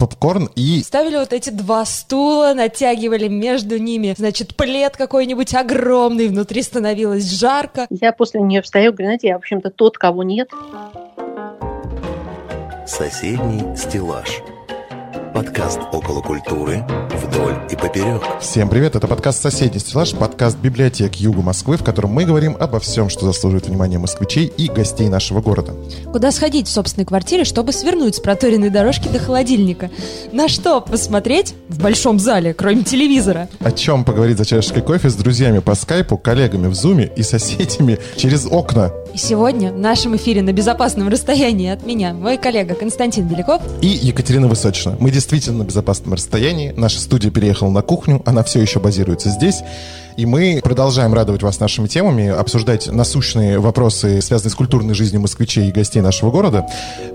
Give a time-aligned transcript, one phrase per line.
[0.00, 0.82] попкорн и...
[0.82, 7.86] Ставили вот эти два стула, натягивали между ними, значит, плед какой-нибудь огромный, внутри становилось жарко.
[7.90, 10.50] Я после нее встаю, говорю, знаете, я, в общем-то, тот, кого нет.
[12.86, 14.40] Соседний стеллаж.
[15.34, 18.20] Подкаст около культуры вдоль и поперек.
[18.40, 22.80] Всем привет, это подкаст «Соседний стеллаж», подкаст библиотек Юга Москвы, в котором мы говорим обо
[22.80, 25.74] всем, что заслуживает внимания москвичей и гостей нашего города.
[26.10, 29.90] Куда сходить в собственной квартире, чтобы свернуть с проторенной дорожки до холодильника?
[30.32, 33.48] На что посмотреть в большом зале, кроме телевизора?
[33.60, 37.98] О чем поговорить за чашечкой кофе с друзьями по скайпу, коллегами в зуме и соседями
[38.16, 38.90] через окна.
[39.14, 43.88] И сегодня в нашем эфире на безопасном расстоянии от меня мой коллега Константин Беляков и
[43.88, 44.96] Екатерина Высочина.
[45.00, 46.72] Мы действительно безопасном расстоянии.
[46.76, 49.62] Наша студия переехала на кухню, она все еще базируется здесь.
[50.16, 55.68] И мы продолжаем радовать вас нашими темами, обсуждать насущные вопросы, связанные с культурной жизнью москвичей
[55.68, 56.66] и гостей нашего города.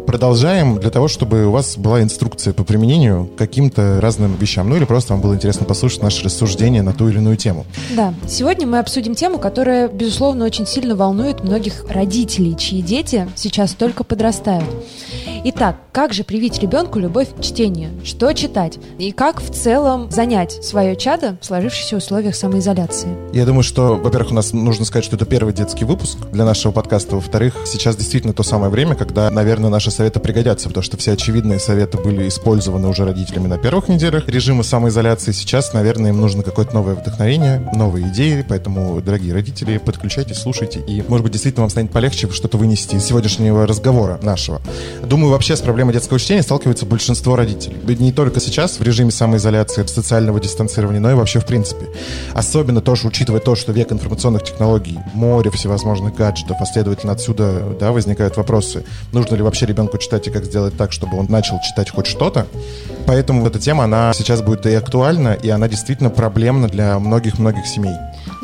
[0.07, 4.69] Продолжаем для того, чтобы у вас была инструкция по применению каким-то разным вещам.
[4.69, 7.65] Ну или просто вам было интересно послушать наши рассуждения на ту или иную тему.
[7.95, 13.73] Да, сегодня мы обсудим тему, которая, безусловно, очень сильно волнует многих родителей, чьи дети сейчас
[13.73, 14.65] только подрастают.
[15.47, 17.91] Итак, как же привить ребенку любовь к чтению?
[18.03, 18.79] Что читать?
[18.97, 23.09] И как в целом занять свое чадо в сложившихся условиях самоизоляции?
[23.31, 26.71] Я думаю, что, во-первых, у нас нужно сказать, что это первый детский выпуск для нашего
[26.71, 27.17] подкаста.
[27.17, 31.59] Во-вторых, сейчас действительно то самое время, когда, наверное, наши советы пригодятся, потому что все очевидные
[31.59, 35.31] советы были использованы уже родителями на первых неделях режима самоизоляции.
[35.31, 41.03] Сейчас, наверное, им нужно какое-то новое вдохновение, новые идеи, поэтому, дорогие родители, подключайтесь, слушайте, и,
[41.07, 44.59] может быть, действительно вам станет полегче что-то вынести из сегодняшнего разговора нашего.
[45.03, 47.75] Думаю, вообще с проблемой детского чтения сталкивается большинство родителей.
[47.99, 51.87] Не только сейчас в режиме самоизоляции, социального дистанцирования, но и вообще в принципе.
[52.33, 57.91] Особенно тоже учитывая то, что век информационных технологий, море всевозможных гаджетов, а следовательно отсюда да,
[57.91, 61.89] возникают вопросы, нужно ли вообще ребенку читать и как сделать так, чтобы он начал читать
[61.89, 62.47] хоть что-то.
[63.05, 67.95] Поэтому эта тема, она сейчас будет и актуальна, и она действительно проблемна для многих-многих семей.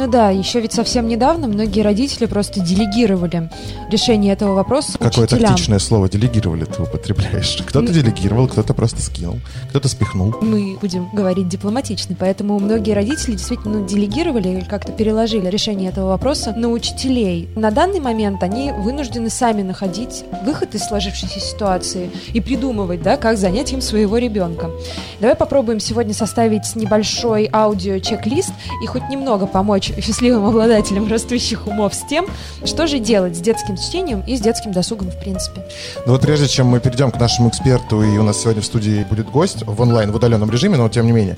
[0.02, 3.52] Ну да, еще ведь совсем недавно многие родители просто делегировали
[3.92, 5.52] решение этого вопроса Какое учителям.
[5.52, 7.62] тактичное слово «делегировали» ты употребляешь.
[7.68, 9.40] Кто-то делегировал, кто-то просто скинул,
[9.70, 10.34] кто-то спихнул.
[10.42, 16.52] Мы будем говорить дипломатично, поэтому многие родители действительно делегировали или как-то переложили решение этого вопроса
[16.58, 17.48] на учителей.
[17.56, 23.38] На данный момент они вынуждены сами находить выход из сложившейся ситуации и придумывать, да, как
[23.38, 24.72] занять им своего ребенка.
[25.20, 32.06] Давай попробуем сегодня составить небольшой аудио-чек-лист и хоть немного помочь счастливым обладателям растущих умов с
[32.07, 32.25] тем,
[32.66, 35.63] что же делать с детским чтением и с детским досугом в принципе.
[36.06, 39.06] Ну вот прежде чем мы перейдем к нашему эксперту, и у нас сегодня в студии
[39.09, 41.38] будет гость в онлайн, в удаленном режиме, но тем не менее.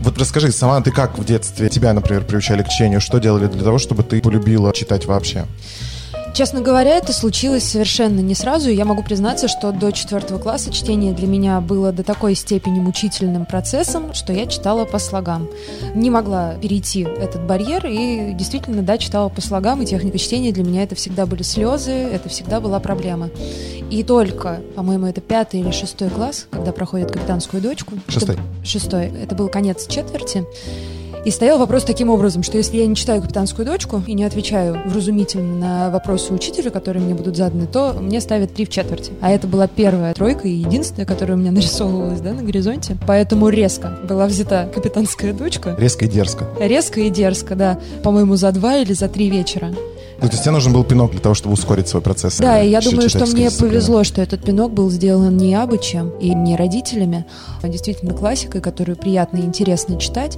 [0.00, 3.00] Вот расскажи, сама ты как в детстве тебя, например, приучали к чтению?
[3.00, 5.46] Что делали для того, чтобы ты полюбила читать вообще?
[6.38, 8.70] Честно говоря, это случилось совершенно не сразу.
[8.70, 13.44] Я могу признаться, что до четвертого класса чтение для меня было до такой степени мучительным
[13.44, 15.48] процессом, что я читала по слогам.
[15.96, 20.62] Не могла перейти этот барьер и действительно, да, читала по слогам, и техника чтения для
[20.62, 23.30] меня это всегда были слезы, это всегда была проблема.
[23.90, 27.94] И только, по-моему, это пятый или шестой класс, когда проходит капитанскую дочку.
[28.06, 28.36] Шестой.
[28.36, 29.12] Это, шестой.
[29.24, 30.46] Это был конец четверти.
[31.24, 34.80] И стоял вопрос таким образом, что если я не читаю «Капитанскую дочку» и не отвечаю
[34.86, 39.12] вразумительно на вопросы учителя, которые мне будут заданы, то мне ставят три в четверти.
[39.20, 42.96] А это была первая тройка и единственная, которая у меня нарисовывалась да, на горизонте.
[43.06, 45.74] Поэтому резко была взята «Капитанская дочка».
[45.78, 46.46] Резко и дерзко.
[46.60, 47.78] Резко и дерзко, да.
[48.02, 49.72] По-моему, за два или за три вечера.
[50.20, 52.38] Ну, то есть тебе нужен был пинок для того, чтобы ускорить свой процесс.
[52.38, 56.10] Да, и я думаю, что мне повезло, что этот пинок был сделан не абы чем
[56.18, 57.24] и не родителями,
[57.62, 60.36] а действительно классикой, которую приятно и интересно читать.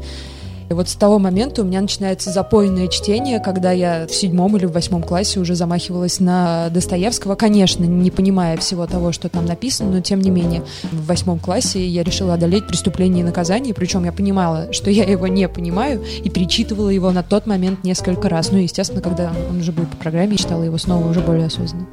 [0.71, 4.67] И вот с того момента у меня начинается запойное чтение, когда я в седьмом или
[4.67, 9.91] в восьмом классе уже замахивалась на Достоевского, конечно, не понимая всего того, что там написано,
[9.91, 14.13] но тем не менее в восьмом классе я решила одолеть преступление и наказание, причем я
[14.13, 18.53] понимала, что я его не понимаю, и перечитывала его на тот момент несколько раз.
[18.53, 21.89] Ну, естественно, когда он уже был по программе, я читала его снова уже более осознанно.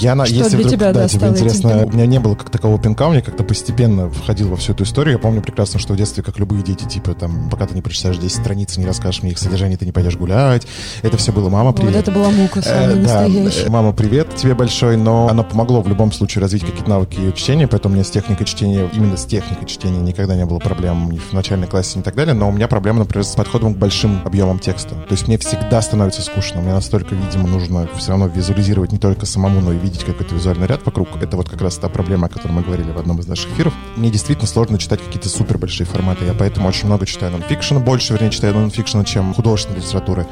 [0.00, 1.88] Я на, Что если для вдруг, тебя, да, да, тебе этим интересно, пинком?
[1.88, 4.84] у меня не было как такового пинка, у меня как-то постепенно входил во всю эту
[4.84, 5.14] историю.
[5.14, 8.07] Я помню прекрасно, что в детстве, как любые дети, типа, там, пока ты не прочитаешь
[8.16, 10.66] 10 страниц, не расскажешь мне их содержание, ты не пойдешь гулять.
[11.02, 11.94] Это все было «мама, привет».
[11.94, 13.66] Вот это была мука Э, самая да, настоящая.
[13.66, 17.32] э, мама, привет тебе большой, но оно помогло в любом случае развить какие-то навыки ее
[17.32, 21.10] чтения, поэтому у меня с техникой чтения, именно с техникой чтения никогда не было проблем
[21.10, 23.78] ни в начальной классе, ни так далее, но у меня проблема, например, с подходом к
[23.78, 24.94] большим объемам текста.
[24.94, 29.26] То есть мне всегда становится скучно, мне настолько, видимо, нужно все равно визуализировать не только
[29.26, 31.08] самому, но и видеть какой-то визуальный ряд вокруг.
[31.20, 33.72] Это вот как раз та проблема, о которой мы говорили в одном из наших эфиров.
[33.96, 37.97] Мне действительно сложно читать какие-то супер большие форматы, я поэтому очень много читаю нонфикшн, больше,
[38.14, 40.26] вернее, читаю нонфикшена, чем художественной литературы.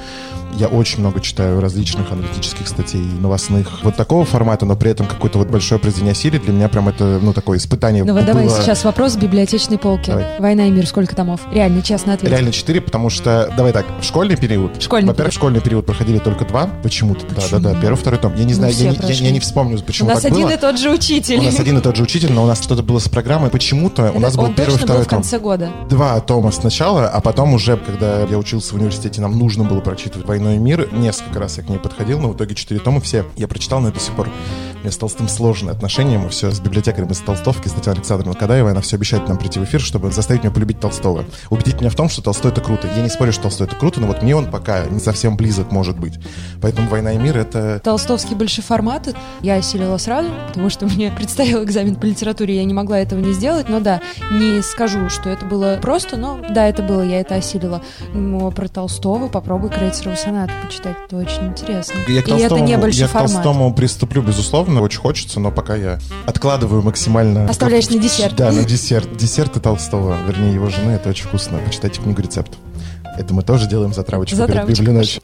[0.59, 5.37] Я очень много читаю различных аналитических статей, новостных, вот такого формата, но при этом какое-то
[5.39, 8.33] вот большое произведение Сирии для меня прям это, ну, такое испытание Ну вот было...
[8.35, 10.09] давай сейчас вопрос с библиотечной полки.
[10.11, 10.25] Давай.
[10.39, 11.41] «Война и мир» сколько томов?
[11.53, 12.31] Реально, честно ответь.
[12.31, 16.19] Реально 4, потому что, давай так, в школьный период, Школьный во-первых, в школьный период проходили
[16.21, 17.61] только два, почему-то, Почему?
[17.61, 18.33] да-да-да, первый, второй том.
[18.35, 20.45] Я не Мы знаю, я, не- я- я не вспомню, У почему нас так один
[20.47, 20.55] было.
[20.55, 21.39] и тот же учитель.
[21.39, 23.51] У нас один и тот же учитель, но у нас что-то было с программой.
[23.51, 25.19] Почему-то у нас был первый, второй в том.
[25.19, 25.69] конце года.
[25.91, 30.27] Два тома сначала, а потом уже, когда я учился в университете, нам нужно было прочитывать
[30.27, 30.89] «Войну и мир».
[30.93, 33.91] Несколько раз я к ней подходил, но в итоге четыре тома все я прочитал, но
[33.91, 34.29] до сих пор
[34.87, 36.17] меня с Толстым сложные отношения.
[36.17, 39.59] Мы все с библиотекарем из Толстовки, с Татьяной Александровной Кадаевой, она все обещает нам прийти
[39.59, 41.25] в эфир, чтобы заставить меня полюбить Толстого.
[41.51, 42.87] Убедить меня в том, что Толстой это круто.
[42.95, 45.73] Я не спорю, что Толстой это круто, но вот мне он пока не совсем близок
[45.73, 46.21] может быть.
[46.63, 51.65] Поэтому «Война и мир»— это Толстовский большие форматы я осилила сразу, потому что мне предстоял
[51.65, 54.01] экзамен по литературе, я не могла этого не сделать, но да,
[54.31, 57.83] не скажу, что это было просто, но да, это было, я это осилила.
[58.15, 61.95] Но про Толстого попробуй Крейцерову сонату почитать, это очень интересно.
[62.07, 63.13] Я к И это Толстому, не большой я к.
[63.13, 67.49] Толстому приступлю, безусловно, очень хочется, но пока я откладываю максимально.
[67.49, 68.37] Оставляешь на десерт.
[68.37, 69.17] Да, на десерт.
[69.17, 71.59] Десерты Толстого, вернее, его жены, это очень вкусно.
[71.59, 72.59] Почитайте книгу рецептов.
[73.17, 74.83] Это мы тоже делаем затравочку перед Затравочку.
[74.83, 75.23] Библией ночи.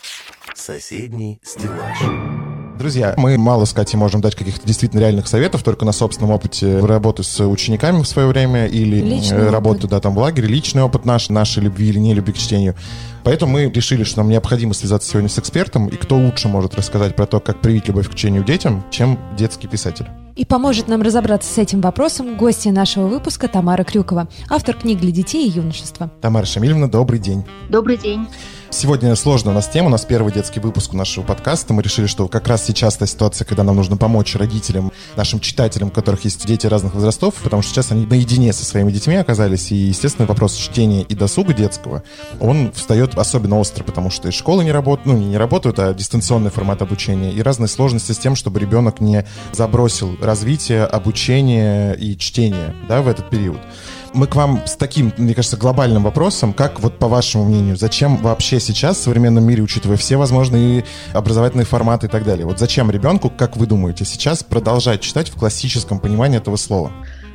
[0.55, 2.62] Соседний стеллаж.
[2.83, 6.81] Друзья, мы мало с Катей можем дать каких-то действительно реальных советов, только на собственном опыте
[6.81, 9.53] работы с учениками в свое время или Личный э, опыт.
[9.53, 12.75] работы да, там в лагере, личный опыт наш, нашей любви или не любви к чтению.
[13.23, 17.15] Поэтому мы решили, что нам необходимо связаться сегодня с экспертом, и кто лучше может рассказать
[17.15, 20.09] про то, как привить любовь к чтению детям, чем детский писатель.
[20.35, 25.13] И поможет нам разобраться с этим вопросом гостья нашего выпуска Тамара Крюкова, автор книг для
[25.13, 26.11] детей и юношества.
[26.21, 27.45] Тамара Шамильевна, добрый день.
[27.69, 28.27] Добрый день.
[28.73, 31.75] Сегодня сложная у нас тема, у нас первый детский выпуск нашего подкаста.
[31.75, 35.89] Мы решили, что как раз сейчас та ситуация, когда нам нужно помочь родителям, нашим читателям,
[35.89, 39.71] у которых есть дети разных возрастов, потому что сейчас они наедине со своими детьми оказались,
[39.73, 42.03] и, естественно, вопрос чтения и досуга детского,
[42.41, 46.51] он встает особенно остро, потому что и школы не работают, ну, не работают, а дистанционный
[46.51, 52.75] формат обучения, и разные сложности с тем, чтобы ребенок не забросил развитие, обучение и чтение,
[52.89, 53.61] да, в этот период.
[54.15, 58.19] Мы к вам с таким, мне кажется, глобальным вопросом, как вот по вашему мнению, зачем
[58.19, 62.91] вообще сейчас в современном мире, учитывая все возможные образовательные форматы и так далее, вот зачем
[62.91, 66.93] ребенку, как вы думаете, сейчас продолжать читать в классическом понимании этого слова?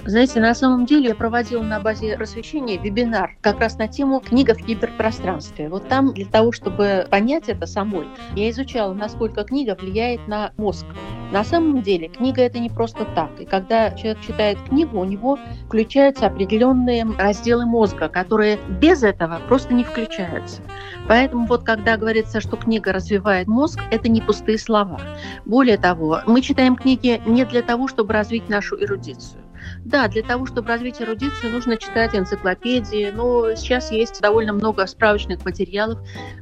[0.08, 4.54] Знаете, на самом деле я проводила на базе просвещения вебинар как раз на тему книга
[4.54, 5.68] в киберпространстве.
[5.68, 10.86] Вот там для того, чтобы понять это самой, я изучала, насколько книга влияет на мозг.
[11.34, 13.32] На самом деле книга это не просто так.
[13.42, 19.74] И когда человек читает книгу, у него включаются определенные разделы мозга, которые без этого просто
[19.74, 20.62] не включаются.
[21.10, 25.02] Поэтому вот когда говорится, что книга развивает мозг, это не пустые слова.
[25.44, 29.44] Более того, мы читаем книги не для того, чтобы развить нашу эрудицию.
[29.88, 35.46] Да, для того, чтобы развить эрудицию, нужно читать энциклопедии, но сейчас есть довольно много справочных
[35.46, 35.98] материалов,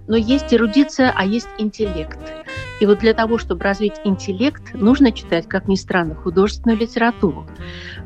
[0.07, 2.17] но есть эрудиция, а есть интеллект.
[2.81, 7.47] И вот для того, чтобы развить интеллект, нужно читать, как ни странно, художественную литературу.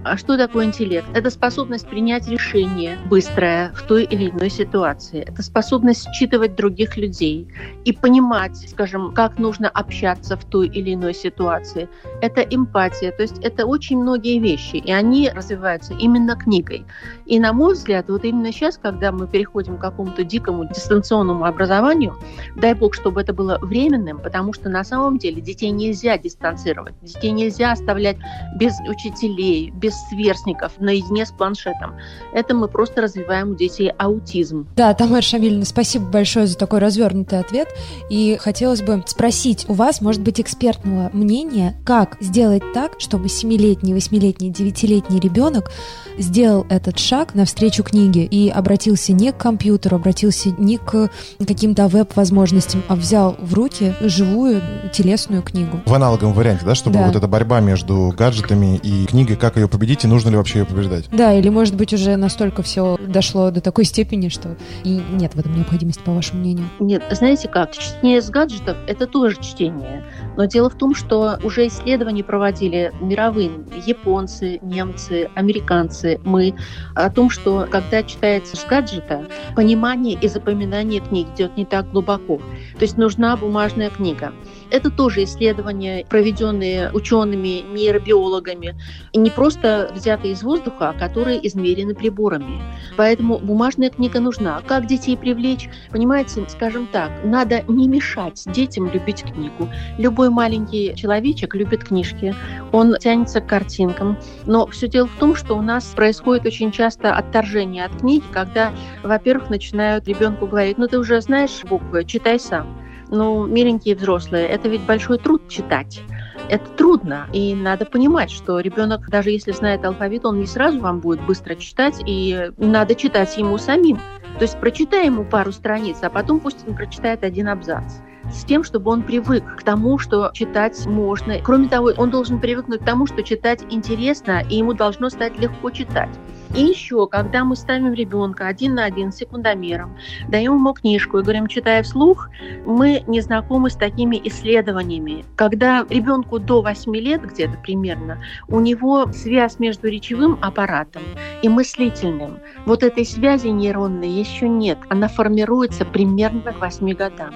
[0.06, 1.06] А что такое интеллект?
[1.14, 5.22] Это способность принять решение быстрое в той или иной ситуации.
[5.28, 7.50] Это способность считывать других людей
[7.84, 11.90] и понимать, скажем, как нужно общаться в той или иной ситуации.
[12.22, 13.12] Это эмпатия.
[13.12, 16.86] То есть это очень многие вещи, и они развиваются именно книгой.
[17.26, 22.18] И на мой взгляд, вот именно сейчас, когда мы переходим к какому-то дикому дистанционному образованию,
[22.56, 27.32] дай бог, чтобы это было временным, потому что на самом деле детей нельзя дистанцировать, детей
[27.32, 28.18] нельзя оставлять
[28.56, 31.96] без учителей, без сверстников, наедине с планшетом.
[32.34, 34.68] Это мы просто развиваем у детей аутизм.
[34.76, 37.68] Да, Тамара Шамильевна, спасибо большое за такой развернутый ответ.
[38.10, 43.94] И хотелось бы спросить у вас, может быть, экспертного мнения, как сделать так, чтобы семилетний,
[43.94, 45.72] восьмилетний, девятилетний ребенок
[46.18, 51.10] сделал этот шаг навстречу книге и обратился не к компьютеру, обратился не к
[51.40, 54.62] каким-то веб-возможностям, а взял в руки живую
[54.92, 55.82] телесную книгу.
[55.86, 57.08] В аналоговом варианте, да, чтобы Да.
[57.08, 60.66] вот эта борьба между гаджетами и книгой, как ее победить и нужно ли вообще ее
[60.66, 61.10] побеждать?
[61.12, 65.40] Да, или может быть уже настолько все дошло до такой степени, что и нет в
[65.40, 66.66] этом необходимости, по вашему мнению.
[66.80, 70.06] Нет, знаете как, чтение с гаджетов– это тоже чтение.
[70.38, 73.52] Но дело в том, что уже исследования проводили мировые
[73.86, 76.54] японцы, немцы, американцы, мы,
[76.96, 82.38] о том, что когда читается с гаджета, понимание и запоминание книг идет не так глубоко.
[82.38, 84.34] То есть нужна бумажная книга.
[84.72, 88.76] Это тоже исследования, проведенные учеными, нейробиологами,
[89.14, 92.62] не просто взятые из воздуха, а которые измерены приборами.
[92.98, 94.62] Поэтому бумажная книга нужна.
[94.68, 95.70] Как детей привлечь?
[95.90, 99.70] Понимаете, скажем так, надо не мешать детям любить книгу.
[99.98, 102.36] Любой маленький человечек любит книжки,
[102.72, 104.18] он тянется к картинкам.
[104.46, 108.72] Но все дело в том, что у нас происходит очень часто отторжение от книги, когда,
[109.04, 112.68] во-первых, начинают ребенку говорить, ну ты уже знаешь буквы, читай сам.
[113.10, 116.02] Ну, миленькие взрослые, это ведь большой труд читать.
[116.48, 121.00] Это трудно, и надо понимать, что ребенок, даже если знает алфавит, он не сразу вам
[121.00, 123.98] будет быстро читать, и надо читать ему самим.
[124.38, 127.96] То есть прочитай ему пару страниц, а потом пусть он прочитает один абзац
[128.32, 131.40] с тем, чтобы он привык к тому, что читать можно.
[131.44, 135.72] Кроме того, он должен привыкнуть к тому, что читать интересно, и ему должно стать легко
[135.72, 136.10] читать.
[136.56, 139.98] И еще, когда мы ставим ребенка один на один с секундомером,
[140.30, 142.30] даем ему книжку и говорим, читая вслух,
[142.66, 145.26] мы не знакомы с такими исследованиями.
[145.36, 151.04] Когда ребенку до 8 лет где-то примерно, у него связь между речевым аппаратом
[151.44, 152.40] и мыслительным.
[152.66, 154.80] Вот этой связи нейронной еще нет.
[154.90, 157.34] Она формируется примерно к 8 годам.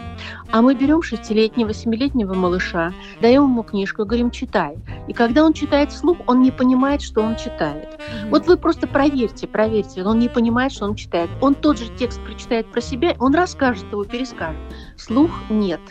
[0.51, 4.75] А мы берем шестилетнего, восьмилетнего малыша, даем ему книжку и говорим, читай.
[5.07, 7.89] И когда он читает вслух, он не понимает, что он читает.
[7.89, 8.29] Mm-hmm.
[8.29, 11.29] Вот вы просто проверьте, проверьте, он не понимает, что он читает.
[11.41, 14.61] Он тот же текст прочитает про себя, он расскажет его, перескажет.
[14.95, 15.81] Слух нет.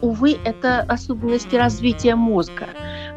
[0.00, 2.68] Увы, это особенности развития мозга.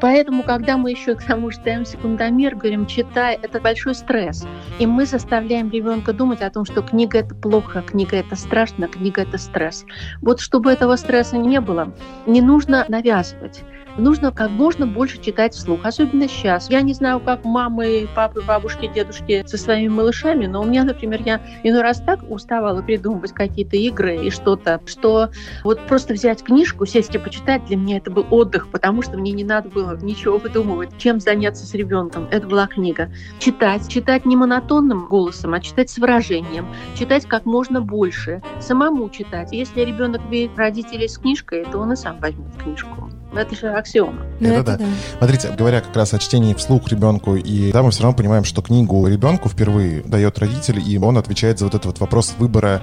[0.01, 4.45] Поэтому, когда мы еще к тому же даем секундомер, говорим, читай, это большой стресс.
[4.79, 9.21] И мы заставляем ребенка думать о том, что книга это плохо, книга это страшно, книга
[9.21, 9.85] это стресс.
[10.21, 11.93] Вот чтобы этого стресса не было,
[12.25, 13.63] не нужно навязывать
[13.97, 16.69] нужно как можно больше читать вслух, особенно сейчас.
[16.69, 21.21] Я не знаю, как мамы, папы, бабушки, дедушки со своими малышами, но у меня, например,
[21.25, 25.29] я иной раз так уставала придумывать какие-то игры и что-то, что
[25.63, 29.31] вот просто взять книжку, сесть и почитать, для меня это был отдых, потому что мне
[29.31, 32.27] не надо было ничего выдумывать, чем заняться с ребенком.
[32.31, 33.11] Это была книга.
[33.39, 39.51] Читать, читать не монотонным голосом, а читать с выражением, читать как можно больше, самому читать.
[39.51, 43.06] Если ребенок видит родителей с книжкой, то он и сам возьмет книжку.
[43.35, 44.21] Это же аксиома.
[44.39, 44.77] Это, это да.
[44.77, 44.85] да.
[45.17, 48.61] Смотрите, говоря как раз о чтении вслух ребенку, и да, мы все равно понимаем, что
[48.61, 52.81] книгу ребенку впервые дает родитель, и он отвечает за вот этот вот вопрос выбора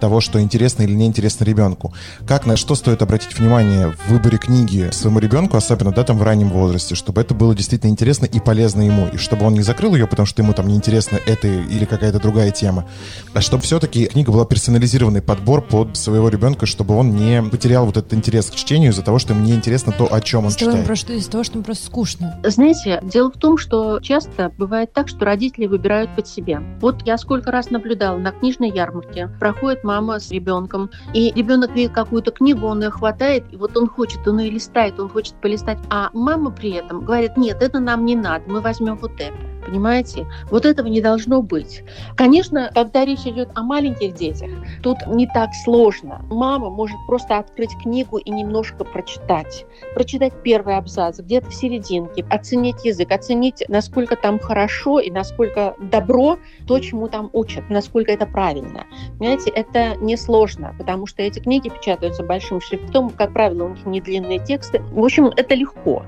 [0.00, 1.94] того, что интересно или неинтересно ребенку.
[2.26, 6.22] Как на что стоит обратить внимание в выборе книги своему ребенку, особенно да, там в
[6.22, 9.94] раннем возрасте, чтобы это было действительно интересно и полезно ему, и чтобы он не закрыл
[9.94, 12.86] ее, потому что ему там неинтересно это или какая-то другая тема,
[13.34, 17.96] а чтобы все-таки книга была персонализированный подбор под своего ребенка, чтобы он не потерял вот
[17.96, 20.86] этот интерес к чтению из-за того, что ему неинтересно то, о чем он из читает.
[20.86, 22.40] Просто, из-за того, что ему просто скучно.
[22.44, 26.62] Знаете, дело в том, что часто бывает так, что родители выбирают под себя.
[26.80, 29.28] Вот я сколько раз наблюдала на книжной ярмарке.
[29.40, 33.88] Проходит мама с ребенком, и ребенок видит какую-то книгу, он ее хватает, и вот он
[33.88, 35.78] хочет, он ее листает, он хочет полистать.
[35.90, 39.36] А мама при этом говорит, нет, это нам не надо, мы возьмем вот это.
[39.66, 40.26] Понимаете?
[40.50, 41.82] Вот этого не должно быть.
[42.16, 44.48] Конечно, когда речь идет о маленьких детях,
[44.82, 46.24] тут не так сложно.
[46.30, 49.66] Мама может просто открыть книгу и немножко прочитать.
[49.94, 56.38] Прочитать первый абзац, где-то в серединке, оценить язык, оценить, насколько там хорошо и насколько добро
[56.66, 58.84] то, чему там учат, насколько это правильно.
[59.18, 64.00] Понимаете, это несложно, потому что эти книги печатаются большим шрифтом, как правило, у них не
[64.00, 64.80] длинные тексты.
[64.80, 66.04] В общем, это легко.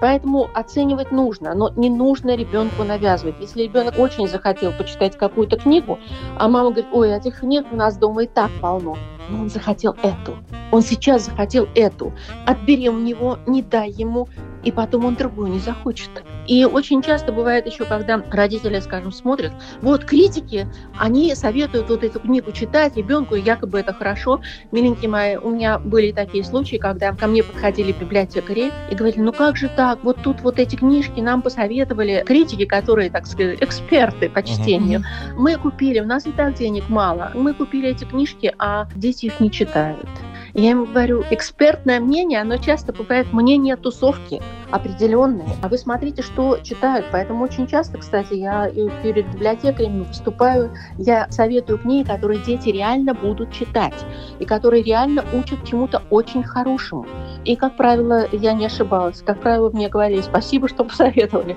[0.00, 3.36] Поэтому оценивать нужно, но не нужно ребенку навязывать.
[3.40, 5.98] Если ребенок очень захотел почитать какую-то книгу,
[6.36, 8.96] а мама говорит, ой, этих книг у нас дома и так полно,
[9.30, 10.36] но он захотел эту,
[10.74, 12.12] он сейчас захотел эту,
[12.46, 14.28] отбери у него, не дай ему,
[14.64, 16.10] и потом он другую не захочет.
[16.48, 19.52] И очень часто бывает еще, когда родители, скажем, смотрят,
[19.82, 20.66] вот критики,
[20.98, 24.40] они советуют вот эту книгу читать ребенку, якобы это хорошо.
[24.72, 29.32] Миленькие мои, у меня были такие случаи, когда ко мне подходили библиотекари и говорили, ну
[29.32, 34.28] как же так, вот тут вот эти книжки нам посоветовали критики, которые, так сказать, эксперты
[34.28, 35.00] по чтению.
[35.00, 35.34] Uh-huh.
[35.36, 39.38] Мы купили, у нас и так денег мало, мы купили эти книжки, а дети их
[39.38, 40.08] не читают.
[40.54, 45.48] Я ему говорю, экспертное мнение, оно часто бывает мнение тусовки определенные.
[45.62, 47.06] А вы смотрите, что читают.
[47.10, 48.70] Поэтому очень часто, кстати, я
[49.02, 53.94] перед библиотеками выступаю, я советую книги, которые дети реально будут читать
[54.38, 57.06] и которые реально учат чему-то очень хорошему.
[57.44, 59.22] И, как правило, я не ошибалась.
[59.22, 61.56] Как правило, мне говорили спасибо, что посоветовали.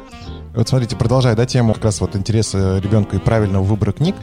[0.56, 4.16] Вот смотрите, продолжая да, тему как раз вот интереса ребенка и правильного выбора книг,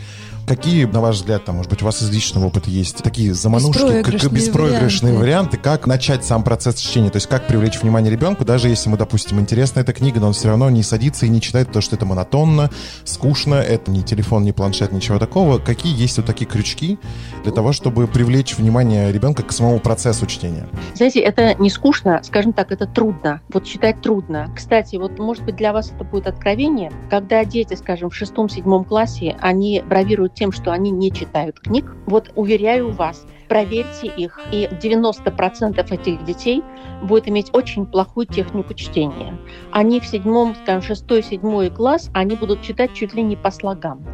[0.46, 3.78] Какие, на ваш взгляд, там, может быть, у вас из личного опыта есть такие заманушки,
[3.78, 5.24] как Беспроигрышные беспроигрышные варианты.
[5.24, 8.98] варианты, как начать сам процесс чтения, то есть как привлечь внимание ребенку, даже если ему,
[8.98, 11.96] допустим, интересна эта книга, но он все равно не садится и не читает, потому что
[11.96, 12.70] это монотонно,
[13.04, 15.58] скучно, это не телефон, не планшет, ничего такого.
[15.58, 16.98] Какие есть вот такие крючки
[17.42, 20.68] для того, чтобы привлечь внимание ребенка к самому процессу чтения?
[20.94, 23.40] Знаете, это не скучно, скажем так, это трудно.
[23.52, 24.50] Вот читать трудно.
[24.54, 29.36] Кстати, вот может быть для вас это будет откровение, когда дети, скажем, в шестом-седьмом классе,
[29.40, 31.96] они бравируют тем, что они не читают книг.
[32.06, 36.62] Вот уверяю вас, проверьте их, и 90% этих детей
[37.02, 39.38] будет иметь очень плохую технику чтения.
[39.70, 44.04] Они в седьмом, скажем, шестой, седьмой класс, они будут читать чуть ли не по слогам.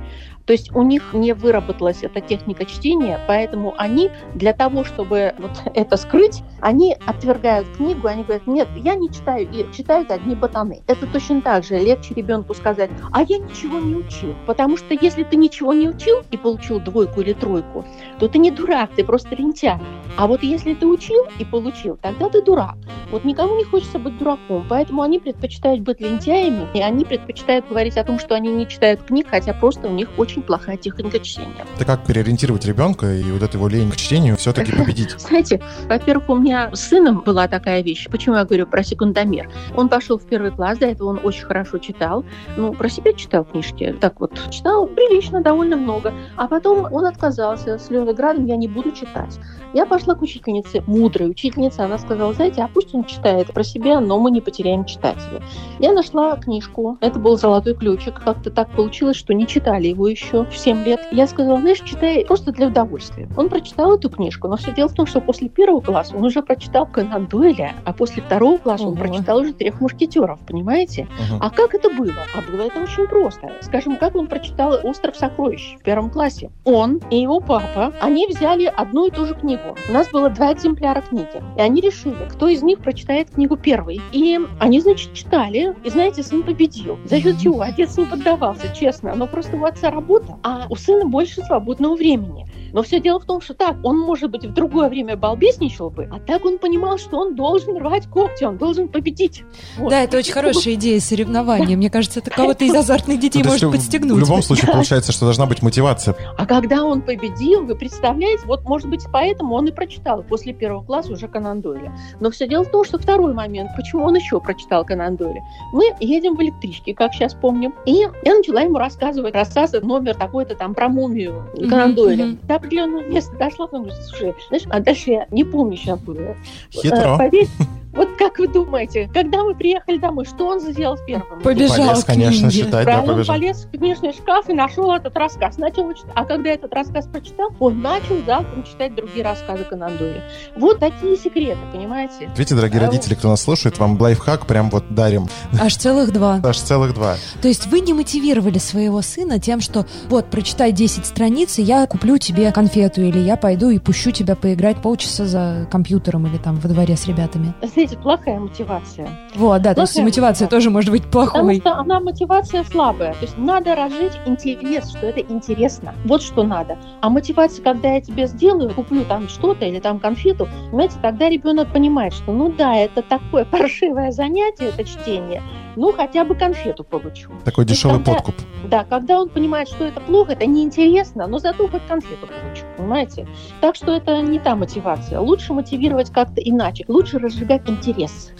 [0.50, 5.52] То есть у них не выработалась эта техника чтения, поэтому они для того, чтобы вот
[5.76, 10.82] это скрыть, они отвергают книгу, они говорят, нет, я не читаю, и читают одни ботаны.
[10.88, 14.34] Это точно так же легче ребенку сказать, а я ничего не учил.
[14.44, 17.84] Потому что если ты ничего не учил и получил двойку или тройку,
[18.18, 19.78] то ты не дурак, ты просто лентяй.
[20.16, 22.74] А вот если ты учил и получил, тогда ты дурак.
[23.10, 27.96] Вот никому не хочется быть дураком, поэтому они предпочитают быть лентяями, и они предпочитают говорить
[27.96, 31.66] о том, что они не читают книг, хотя просто у них очень плохая техника чтения.
[31.76, 35.18] Это как переориентировать ребенка и вот эту его лень к чтению все-таки победить?
[35.18, 38.08] Знаете, во-первых, у меня с сыном была такая вещь.
[38.10, 39.50] Почему я говорю про секундомер?
[39.76, 42.24] Он пошел в первый класс, до этого он очень хорошо читал.
[42.56, 43.96] Ну, про себя читал книжки.
[44.00, 46.12] Так вот, читал прилично, довольно много.
[46.36, 47.78] А потом он отказался.
[47.78, 49.38] С Ленинградом я не буду читать.
[49.72, 51.80] Я пошла к учительнице, мудрой учительнице.
[51.80, 55.42] Она сказала, знаете, а пусть он читает про себя, но мы не потеряем читателя.
[55.78, 56.98] Я нашла книжку.
[57.00, 58.20] Это был «Золотой ключик».
[58.24, 61.00] Как-то так получилось, что не читали его еще в 7 лет.
[61.12, 63.28] Я сказала, знаешь, читай просто для удовольствия.
[63.36, 66.42] Он прочитал эту книжку, но все дело в том, что после первого класса он уже
[66.42, 69.00] прочитал Конан Дойля, а после второго класса он Ого.
[69.00, 71.08] прочитал уже «Трех мушкетеров», понимаете?
[71.28, 71.38] Мгм.
[71.42, 72.24] А как это было?
[72.34, 73.52] А было это очень просто.
[73.60, 76.50] Скажем, как он прочитал «Остров сокровищ» в первом классе.
[76.64, 79.76] Он и его папа, они взяли одну и ту же книгу.
[79.88, 81.42] У нас было два экземпляра книги.
[81.56, 84.00] И они решили, кто из них прочитает книгу первый.
[84.12, 85.74] И они, значит, читали.
[85.84, 86.98] И, знаете, сын победил.
[87.04, 87.60] За счет чего?
[87.60, 89.14] Отец не поддавался, честно.
[89.14, 90.09] Но просто у отца работа,
[90.42, 92.46] а у сына больше свободного времени.
[92.72, 96.08] Но все дело в том, что так, он, может быть, в другое время балбесничал бы,
[96.10, 99.42] а так он понимал, что он должен рвать когти, он должен победить.
[99.76, 99.90] Вот.
[99.90, 101.76] Да, это очень хорошая идея соревнования.
[101.76, 104.16] Мне кажется, это кого-то из азартных детей Ну, может подстегнуть.
[104.16, 106.14] В любом случае получается, что должна быть мотивация.
[106.36, 110.84] А когда он победил, вы представляете, вот, может быть, поэтому он и прочитал после первого
[110.84, 111.92] класса уже Конан Дойля.
[112.20, 115.42] Но все дело в том, что второй момент, почему он еще прочитал Конан Дойля.
[115.72, 120.54] Мы едем в электричке, как сейчас помним, и я начала ему рассказывать рассказ, номер такой-то
[120.54, 122.26] там про мумию Конан Дойля.
[122.26, 122.38] мгм.
[122.48, 126.34] До определенного места дошла, он говорит, слушай, знаешь, а дальше я не помню сейчас было.
[126.70, 126.96] Хитро.
[126.96, 127.48] Э, Поверь,
[127.92, 131.40] вот как вы думаете, когда мы приехали домой, что он сделал первым?
[131.40, 132.64] Побежал Полез, к конечно, книге.
[132.64, 133.34] считать, да, он побежал.
[133.36, 135.58] полез в книжный шкаф и нашел этот рассказ.
[135.58, 136.12] Начал его читать.
[136.14, 140.22] А когда этот рассказ прочитал, он начал завтра читать другие рассказы Конан Дойля.
[140.56, 142.30] Вот такие секреты, понимаете?
[142.36, 145.28] Видите, дорогие А родители, кто нас слушает, вам лайфхак прям вот дарим.
[145.60, 146.40] Аж целых два.
[146.44, 147.16] Аж целых два.
[147.42, 151.86] То есть вы не мотивировали своего сына тем, что вот, прочитай 10 страниц, и я
[151.86, 156.56] куплю тебе конфету, или я пойду и пущу тебя поиграть полчаса за компьютером или там
[156.56, 157.54] во дворе с ребятами.
[157.80, 159.08] Знаете, плохая мотивация.
[159.36, 161.60] Вот, да, то есть Плохая мотивация тоже может быть Потому плохой.
[161.60, 163.14] что она мотивация слабая.
[163.14, 165.94] То есть надо разжечь интерес, что это интересно.
[166.04, 166.76] Вот что надо.
[167.00, 171.72] А мотивация, когда я тебе сделаю, куплю там что-то или там конфету, понимаете, тогда ребенок
[171.72, 175.42] понимает, что ну да, это такое паршивое занятие, это чтение,
[175.80, 177.30] ну хотя бы конфету получу.
[177.44, 178.34] Такой То дешевый когда- подкуп.
[178.68, 183.26] Да, когда он понимает, что это плохо, это неинтересно, но зато хоть конфету получу, понимаете?
[183.62, 185.18] Так что это не та мотивация.
[185.20, 186.84] Лучше мотивировать как-то иначе.
[186.86, 188.30] Лучше разжигать интерес.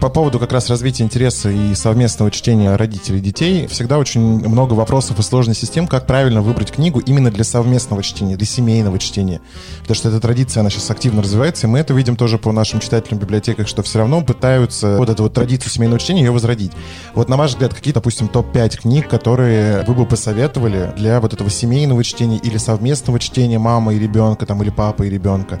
[0.00, 4.72] По поводу как раз развития интереса и совместного чтения родителей и детей, всегда очень много
[4.72, 8.98] вопросов и сложностей с тем, как правильно выбрать книгу именно для совместного чтения, для семейного
[8.98, 9.42] чтения.
[9.82, 12.80] Потому что эта традиция, она сейчас активно развивается, и мы это видим тоже по нашим
[12.80, 16.72] читателям в библиотеках, что все равно пытаются вот эту вот традицию семейного чтения ее возродить.
[17.14, 21.50] Вот на ваш взгляд, какие, допустим, топ-5 книг, которые вы бы посоветовали для вот этого
[21.50, 25.60] семейного чтения или совместного чтения мамы и ребенка, там, или папы и ребенка?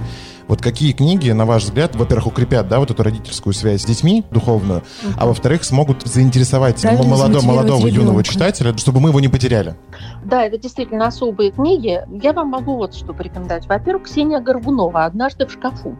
[0.50, 4.24] Вот какие книги, на ваш взгляд, во-первых, укрепят, да, вот эту родительскую связь с детьми
[4.32, 4.82] духовную,
[5.16, 8.32] а во-вторых, смогут заинтересовать Правильно молодого, молодого юного ребенка.
[8.32, 9.76] читателя, чтобы мы его не потеряли?
[10.24, 12.00] Да, это действительно особые книги.
[12.20, 13.68] Я вам могу вот что порекомендовать.
[13.68, 15.96] Во-первых, Ксения Горбунова «Однажды в шкафу».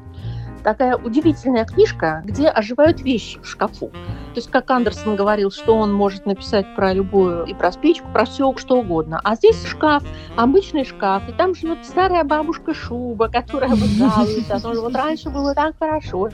[0.63, 3.89] Такая удивительная книжка, где оживают вещи в шкафу.
[3.89, 8.25] То есть, как Андерсон говорил, что он может написать про любую и про спичку, про
[8.25, 9.21] все, что угодно.
[9.25, 10.05] А здесь шкаф,
[10.37, 13.71] обычный шкаф, и там живет старая бабушка Шуба, которая
[14.61, 16.31] том, что вот раньше было так хорошо.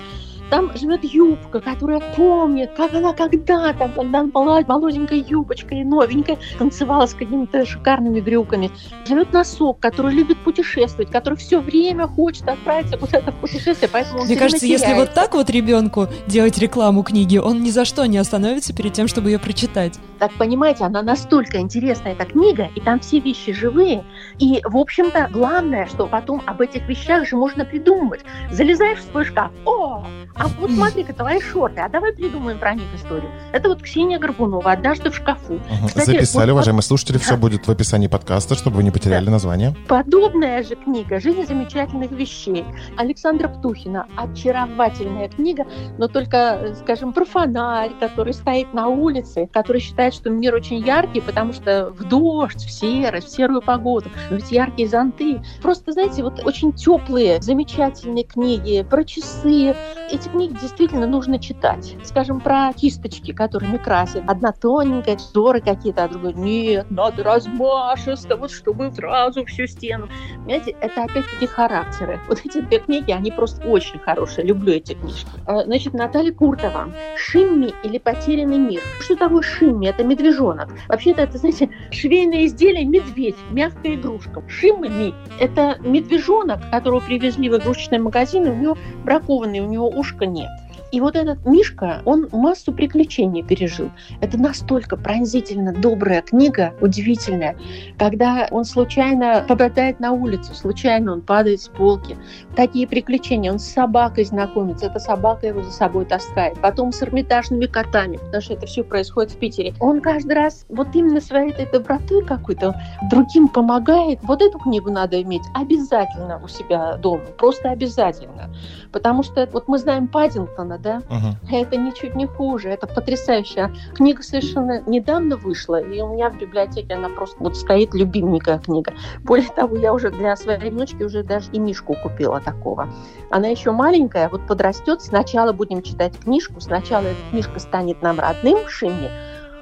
[0.50, 7.06] Там живет юбка, которая помнит, как она когда-то, когда она была молоденькой юбочкой, новенькой, танцевала
[7.06, 8.70] с какими-то шикарными брюками.
[9.06, 14.26] Живет носок, который любит путешествовать, который все время хочет отправиться куда-то в путешествие, поэтому он
[14.26, 18.18] Мне кажется, если вот так вот ребенку делать рекламу книги, он ни за что не
[18.18, 19.98] остановится перед тем, чтобы ее прочитать.
[20.18, 24.04] Так понимаете, она настолько интересная, эта книга, и там все вещи живые.
[24.38, 28.22] И, в общем-то, главное, что потом об этих вещах же можно придумывать.
[28.50, 30.06] Залезаешь в свой шкаф, о,
[30.38, 33.30] а вот смотри-ка, твои шорты, а давай придумаем про них историю.
[33.52, 35.54] Это вот Ксения Горбунова, однажды в шкафу.
[35.54, 35.86] Мгм.
[35.88, 39.74] Кстати, Записали, вот- уважаемые слушатели, все будет в описании подкаста, чтобы вы не потеряли название.
[39.88, 42.64] Подобная же книга «Жизнь замечательных вещей»
[42.96, 44.06] Александра Птухина.
[44.16, 45.64] Очаровательная книга,
[45.98, 50.78] но только, э, скажем, про фонарь, который стоит на улице, который считает, что мир очень
[50.78, 54.10] яркий, потому что в дождь, в серость, в серую погоду.
[54.30, 55.40] Но ведь яркие зонты.
[55.62, 59.74] Просто, знаете, вот очень теплые, замечательные книги про часы.
[60.10, 61.96] Эти книги действительно нужно читать.
[62.02, 64.24] Скажем, про кисточки, которыми красят.
[64.26, 70.08] Одна тоненькая, взоры какие-то, а другой нет, надо размашисто, вот чтобы сразу всю стену.
[70.44, 72.20] Понимаете, это опять-таки характеры.
[72.28, 74.46] Вот эти две книги, они просто очень хорошие.
[74.46, 75.28] Люблю эти книжки.
[75.46, 76.88] А, Значит, Наталья Куртова.
[77.16, 78.80] «Шимми или потерянный мир».
[79.00, 79.86] Что такое Шимми?
[79.86, 80.68] Это медвежонок.
[80.88, 84.42] Вообще-то это, знаете, швейное изделие медведь, мягкая игрушка.
[84.48, 90.26] Шимми– это медвежонок, которого привезли в игрушечный магазин, и у него бракованный, у него ушка
[90.26, 90.65] нет.
[90.92, 93.90] И вот этот Мишка, он массу приключений пережил.
[94.20, 97.56] Это настолько пронзительно добрая книга, удивительная,
[97.98, 102.16] когда он случайно попадает на улицу, случайно он падает с полки.
[102.54, 103.52] Такие приключения.
[103.52, 106.60] Он с собакой знакомится, эта собака его за собой таскает.
[106.60, 109.74] Потом с эрмитажными котами, потому что это все происходит в Питере.
[109.80, 112.74] Он каждый раз вот именно своей этой добротой какой-то
[113.10, 114.20] другим помогает.
[114.22, 118.54] Вот эту книгу надо иметь обязательно у себя дома, просто обязательно.
[118.92, 121.36] Потому что вот мы знаем Паддингтона, да, Мгм.
[121.50, 123.72] а это ничуть не хуже, это потрясающая.
[123.94, 128.92] Книга совершенно недавно вышла, и у меня в библиотеке она просто вот стоит любименькая книга.
[129.24, 132.88] Более того, я уже для своей внучки уже даже и Мишку купила такого.
[133.30, 138.68] Она еще маленькая, вот подрастет, сначала будем читать книжку, сначала эта книжка станет нам родным
[138.68, 139.10] Шимми,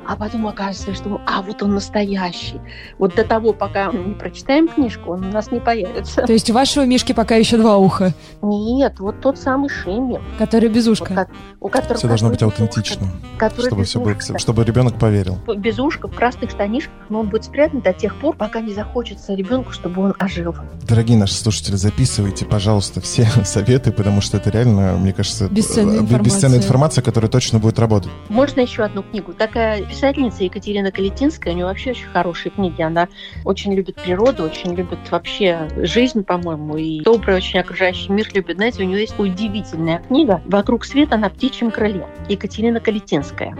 [0.06, 2.60] а потом окажется, что а вот он настоящий.
[2.98, 6.22] Вот до того, пока мы не прочитаем книжку, он у нас не появится.
[6.22, 8.12] То есть у вашего Мишки пока еще два уха,
[8.42, 11.14] Нет, вот тот самый Шимми, который без ушка.
[11.14, 11.28] ко-
[11.60, 13.06] у которого Все должно быть аутентично,
[13.38, 15.38] который чтобы все было, чтобы ребенок поверил.
[15.56, 19.34] без ушка, в красных штанишках, но он будет спрятан до тех пор, пока не захочется
[19.34, 20.54] ребенку, чтобы он ожил.
[20.86, 26.00] Дорогие наши слушатели, записывайте, пожалуйста, все советы, потому что это реально, мне кажется, Бесценная э,
[26.00, 26.24] информация.
[26.24, 28.10] бесценная информация, которая точно будет работать.
[28.28, 29.32] Можно еще одну книгу?
[29.32, 32.82] Такая писательница Екатерина Калетинская, у нее вообще очень хорошие книги.
[32.82, 33.08] Она
[33.44, 38.56] очень любит природу, очень любит вообще жизнь, по-моему, и добрый, очень окружающий мир любит.
[38.56, 43.56] Знаете, у нее есть удивительная книга «Вокруг света на птичьем крыле» Екатерина Калетинская.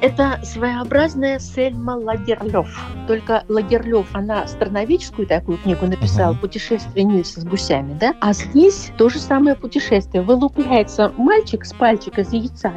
[0.00, 2.68] Это своеобразная Сельма Лагерлёв.
[3.08, 6.40] Только Лагерлёв, она страноведческую такую книгу написала, Мгм.
[6.40, 8.14] «Путешествие Нильса с гусями», да?
[8.20, 10.22] А здесь то же самое путешествие.
[10.22, 12.74] Вылупляется мальчик с пальчика из яйца,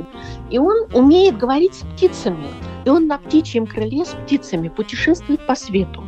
[0.49, 2.47] и он умеет говорить с птицами.
[2.86, 6.03] И он на птичьем крыле с птицами путешествует по свету.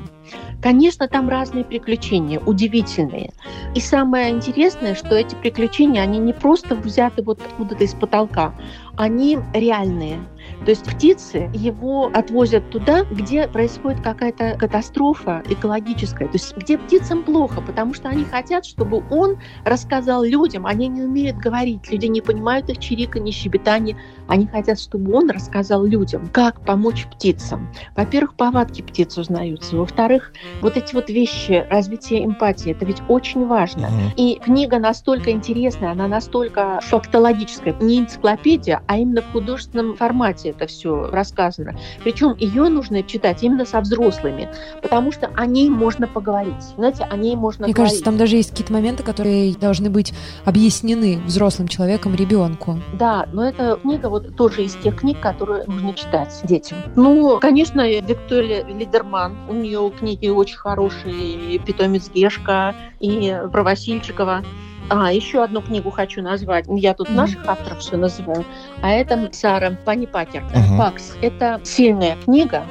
[0.63, 3.33] Конечно, там разные приключения, удивительные.
[3.75, 8.55] И самое интересное, что эти приключения, они не просто взяты вот откуда-то из потолка,
[8.95, 10.19] они реальные.
[10.65, 17.23] То есть птицы его отвозят туда, где происходит какая-то катастрофа экологическая, то есть где птицам
[17.23, 22.21] плохо, потому что они хотят, чтобы он рассказал людям, они не умеют говорить, люди не
[22.21, 23.97] понимают их чириканье, щебетание,
[24.27, 27.69] они хотят, чтобы он рассказал людям, как помочь птицам.
[27.95, 33.89] Во-первых, повадки птиц узнаются, во-вторых, вот эти вот вещи, развитие эмпатии, это ведь очень важно.
[34.15, 40.67] И книга настолько интересная, она настолько фактологическая, не энциклопедия, а именно в художественном формате это
[40.67, 41.75] все рассказано.
[42.03, 44.49] Причем ее нужно читать именно со взрослыми,
[44.81, 46.61] потому что о ней можно поговорить.
[46.77, 47.91] Знаете, о ней можно Мне говорить.
[47.91, 50.13] кажется, там даже есть какие-то моменты, которые должны быть
[50.45, 52.79] объяснены взрослым человеком ребенку.
[52.93, 56.77] Да, но эта книга вот тоже из тех книг, которые нужно читать детям.
[56.95, 64.43] Ну, конечно, Виктория Лидерман, у нее книги очень хорошие, и «Питомец Гешка», и про Васильчикова.
[64.89, 66.65] А, еще одну книгу хочу назвать.
[66.67, 68.45] Я тут наших авторов все называю.
[68.81, 70.43] А это Сара Пани Пакер.
[70.43, 70.77] Мгм.
[70.77, 71.15] «Пакс».
[71.21, 72.63] Это сильная книга,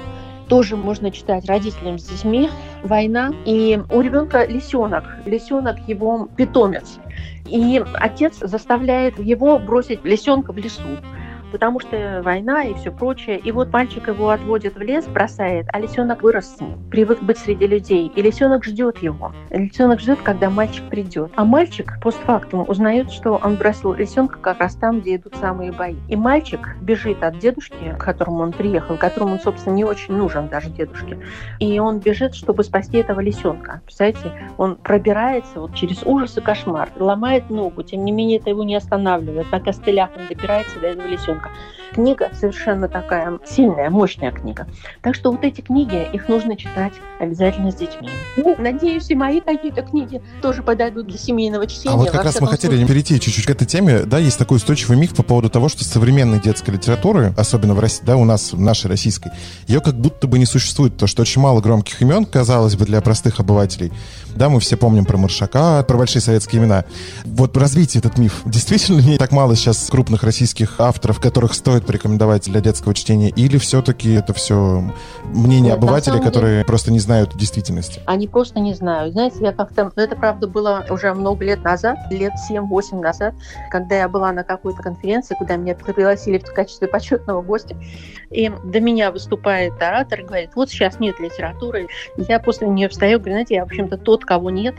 [0.52, 2.50] тоже можно читать родителям с детьми.
[2.82, 3.32] Война.
[3.46, 5.04] И у ребенка лисенок.
[5.24, 6.98] Лисенок его питомец.
[7.46, 10.98] И отец заставляет его бросить лисенка в лесу.
[11.52, 13.38] Потому что война и все прочее.
[13.38, 16.56] И вот мальчик его отводит в лес, бросает, а лисенок вырос
[16.90, 18.10] привык быть среди людей.
[18.14, 19.32] И лисенок ждет его.
[19.50, 21.30] Лисенок ждет, когда мальчик придет.
[21.36, 25.96] А мальчик постфактум узнает, что он бросил лисенка как раз там, где идут самые бои.
[26.08, 30.48] И мальчик бежит от дедушки, к которому он приехал, которому он, собственно, не очень нужен
[30.48, 31.18] даже дедушке.
[31.58, 33.82] И он бежит, чтобы спасти этого лисенка.
[33.84, 38.64] Представляете, он пробирается вот через ужас и кошмар, ломает ногу, тем не менее это его
[38.64, 39.50] не останавливает.
[39.52, 41.41] На костылях он добирается до этого лисенка.
[41.92, 44.66] Книга совершенно такая сильная, мощная книга.
[45.02, 48.08] Так что вот эти книги, их нужно читать обязательно с детьми.
[48.38, 51.94] Ну, надеюсь, и мои какие-то книги тоже подойдут для семейного чтения.
[51.94, 52.88] А вот как раз мы хотели случае.
[52.88, 54.04] перейти чуть-чуть к этой теме.
[54.04, 58.02] Да, есть такой устойчивый миф по поводу того, что современной детской литературы, особенно в России,
[58.04, 59.30] да, у нас, в нашей российской,
[59.66, 60.96] ее как будто бы не существует.
[60.96, 63.92] То, что очень мало громких имен, казалось бы, для простых обывателей.
[64.34, 66.84] Да, мы все помним про Маршака, про большие советские имена.
[67.24, 68.40] Вот развить этот миф.
[68.46, 73.30] Действительно не так мало сейчас крупных российских авторов, которых стоит порекомендовать для детского чтения?
[73.30, 74.84] Или все-таки это все
[75.24, 78.00] мнение Нет, обывателей, которые деле, просто не знают действительности?
[78.04, 79.14] Они просто не знают.
[79.14, 79.90] Знаете, я как-то...
[79.96, 83.34] Это, правда, было уже много лет назад, лет 7-8 назад,
[83.70, 87.76] когда я была на какой-то конференции, куда меня пригласили в качестве почетного гостя.
[88.30, 91.88] И до меня выступает оратор и говорит, вот сейчас нет литературы.
[92.18, 94.74] Я после нее встаю, говорю, знаете, я, в общем-то, тот, кого нет.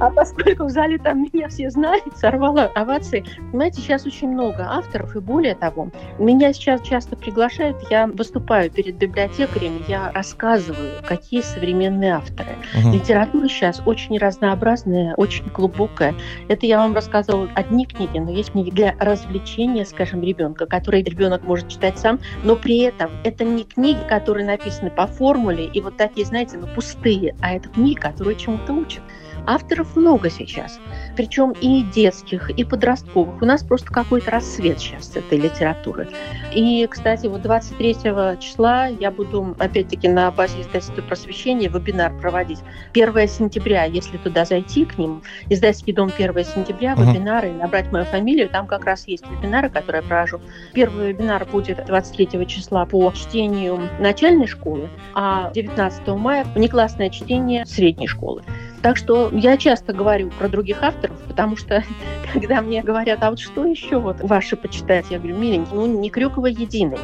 [0.00, 3.24] А поскольку в зале там меня все знают, сорвала овации.
[3.50, 8.96] Понимаете, сейчас очень много авторов, и более того, меня сейчас часто приглашают, я выступаю перед
[8.96, 12.50] библиотекарями, я рассказываю, какие современные авторы.
[12.78, 12.92] Угу.
[12.92, 16.14] Литература сейчас очень разнообразная, очень глубокая.
[16.48, 21.42] Это я вам рассказывала одни книги, но есть книги для развлечения, скажем, ребенка, которые ребенок
[21.44, 25.96] может читать сам, но при этом это не книги, которые написаны по формуле и вот
[25.96, 27.68] такие, знаете, ну пустые, а это
[28.10, 29.02] книги, которые чему-то учат.
[29.46, 30.78] Авторов много сейчас,
[31.16, 33.42] причем и детских, и подростковых.
[33.42, 36.08] У нас просто какой-то рассвет сейчас этой литературы.
[36.54, 37.94] И, кстати, вот 23
[38.40, 42.58] числа я буду, опять-таки, на базе издательства просвещения вебинар проводить.
[42.92, 47.12] 1 сентября, если туда зайти к ним, издательский дом 1 сентября, uh-huh.
[47.12, 50.40] вебинары, набрать мою фамилию, там как раз есть вебинары, которые я провожу.
[50.72, 58.06] Первый вебинар будет 23 числа по чтению начальной школы, а 19 мая внеклассное чтение средней
[58.06, 58.42] школы.
[58.82, 61.84] Так что я часто говорю про других авторов, потому что
[62.32, 66.10] когда мне говорят, а вот что еще вот ваши почитать, я говорю, миленький, ну не
[66.10, 66.98] Крюкова единый.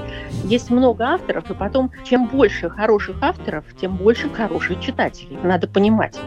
[0.45, 5.39] Есть много авторов, и потом, чем больше хороших авторов, тем больше хороших читателей.
[5.43, 6.19] Надо понимать.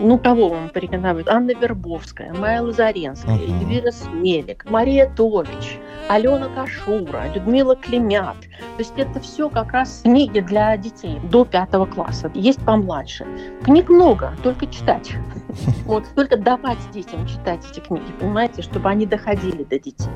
[0.00, 1.28] Ну, кого вам порекомендовать?
[1.28, 3.60] Анна Вербовская, Майя Лазаренская, uh-huh.
[3.60, 8.40] Эльвира Смелик, Мария Тович, Алена Кашура, Людмила Клемят.
[8.40, 12.30] То есть это все как раз книги для детей до пятого класса.
[12.34, 13.26] Есть помладше.
[13.62, 15.12] Книг много, только читать.
[15.84, 20.12] Вот, только давать детям читать эти книги, понимаете, чтобы они доходили до детей.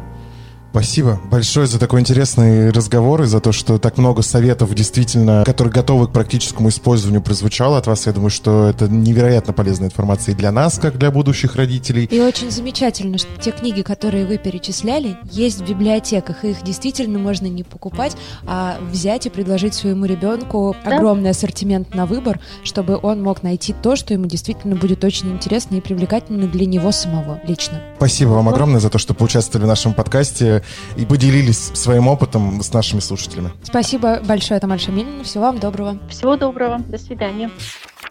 [0.74, 5.72] Спасибо большое за такой интересный разговор и за то, что так много советов действительно, которые
[5.72, 8.06] готовы к практическому использованию, прозвучало от вас.
[8.06, 12.06] Я думаю, что это невероятно полезная информация и для нас, как для будущих родителей.
[12.06, 16.44] И очень замечательно, что те книги, которые вы перечисляли, есть в библиотеках.
[16.44, 20.96] Их действительно можно не покупать, а взять и предложить своему ребенку да?
[20.96, 25.76] огромный ассортимент на выбор, чтобы он мог найти то, что ему действительно будет очень интересно
[25.76, 27.80] и привлекательно для него самого лично.
[27.98, 30.63] Спасибо вам огромное за то, что поучаствовали в нашем подкасте
[30.96, 33.50] и поделились своим опытом с нашими слушателями.
[33.62, 35.24] Спасибо большое, Тамара Шамилина.
[35.24, 35.98] Всего вам доброго.
[36.09, 36.79] Всего доброго.
[36.79, 37.50] До свидания.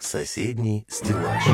[0.04, 1.44] Соседний стеллаж.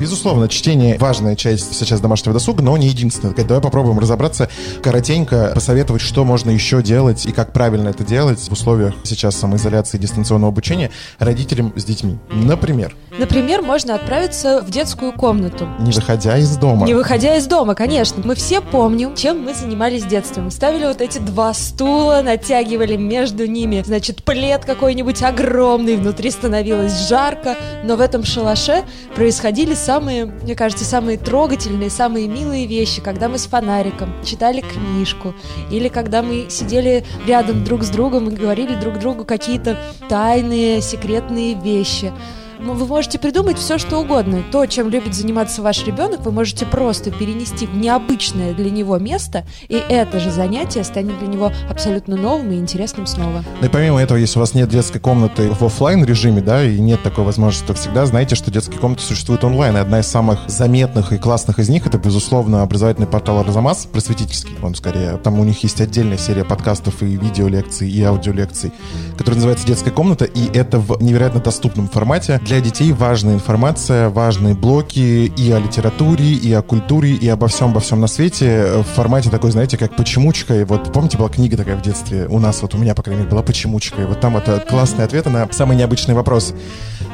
[0.00, 3.34] Безусловно, чтение важная часть сейчас домашнего досуга, но не единственная.
[3.34, 4.48] Давай попробуем разобраться
[4.82, 9.98] коротенько, посоветовать, что можно еще делать и как правильно это делать в условиях сейчас самоизоляции
[9.98, 12.18] и дистанционного обучения родителям с детьми.
[12.30, 12.96] Например.
[13.18, 15.68] Например, можно отправиться в детскую комнату.
[15.80, 16.86] Не выходя из дома.
[16.86, 18.22] Не выходя из дома, конечно.
[18.24, 20.42] Мы все помним, чем мы занимались в детстве.
[20.42, 27.06] Мы ставили вот эти два стула, натягивали между ними, значит, плед какой-нибудь огромный, внутри становилось
[27.06, 27.56] жарко,
[27.90, 28.84] но в этом шалаше
[29.16, 35.34] происходили самые, мне кажется, самые трогательные, самые милые вещи, когда мы с фонариком читали книжку,
[35.72, 39.76] или когда мы сидели рядом друг с другом и говорили друг другу какие-то
[40.08, 42.12] тайные, секретные вещи
[42.60, 44.42] вы можете придумать все, что угодно.
[44.52, 49.44] То, чем любит заниматься ваш ребенок, вы можете просто перенести в необычное для него место,
[49.68, 53.44] и это же занятие станет для него абсолютно новым и интересным снова.
[53.60, 56.78] Ну и помимо этого, если у вас нет детской комнаты в офлайн режиме, да, и
[56.78, 59.76] нет такой возможности, то всегда знаете, что детские комнаты существуют онлайн.
[59.76, 64.56] И одна из самых заметных и классных из них это, безусловно, образовательный портал Арзамас, просветительский,
[64.62, 65.16] он скорее.
[65.16, 68.72] Там у них есть отдельная серия подкастов и видеолекций, и аудиолекций,
[69.16, 74.56] которая называется «Детская комната», и это в невероятно доступном формате Для детей важная информация, важные
[74.56, 74.98] блоки
[75.36, 79.30] и о литературе, и о культуре, и обо всем, обо всем на свете в формате
[79.30, 80.62] такой, знаете, как «Почемучка».
[80.62, 82.26] И вот помните, была книга такая в детстве?
[82.26, 84.02] У нас, вот у меня, по крайней мере, была «Почемучка».
[84.02, 86.56] И вот там это классные ответы на самые необычные вопросы.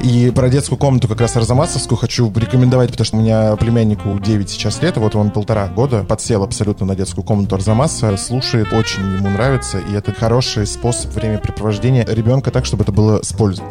[0.02, 4.48] И про детскую комнату как раз Арзамасовскую хочу рекомендовать, потому что у меня племяннику 9
[4.48, 9.28] сейчас лет, вот он полтора года подсел абсолютно на детскую комнату Арзамаса, слушает, очень ему
[9.28, 13.66] нравится, и это хороший способ времяпрепровождения ребенка так, чтобы это было с пользой.